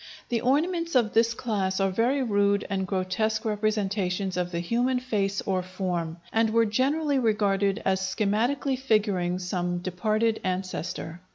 The 0.29 0.41
ornaments 0.41 0.95
of 0.95 1.13
this 1.13 1.35
class 1.35 1.79
are 1.79 1.91
very 1.91 2.23
rude 2.23 2.65
and 2.71 2.87
grotesque 2.87 3.45
representations 3.45 4.35
of 4.35 4.49
the 4.51 4.59
human 4.59 4.99
face 4.99 5.41
or 5.41 5.61
form, 5.61 6.17
and 6.33 6.49
were 6.49 6.65
generally 6.65 7.19
regarded 7.19 7.79
as 7.85 8.01
schematically 8.01 8.79
figuring 8.79 9.37
some 9.37 9.77
departed 9.77 10.39
ancestor. 10.43 11.21